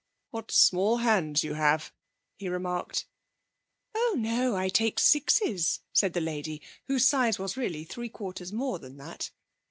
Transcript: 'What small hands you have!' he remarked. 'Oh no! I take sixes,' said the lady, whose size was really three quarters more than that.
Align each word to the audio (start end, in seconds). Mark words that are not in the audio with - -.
'What 0.31 0.49
small 0.49 0.97
hands 0.97 1.43
you 1.43 1.53
have!' 1.53 1.93
he 2.35 2.49
remarked. 2.49 3.05
'Oh 3.93 4.15
no! 4.17 4.55
I 4.55 4.67
take 4.67 4.97
sixes,' 4.97 5.81
said 5.93 6.13
the 6.13 6.19
lady, 6.21 6.59
whose 6.87 7.07
size 7.07 7.37
was 7.37 7.55
really 7.55 7.83
three 7.83 8.09
quarters 8.09 8.51
more 8.51 8.79
than 8.79 8.97
that. 8.97 9.29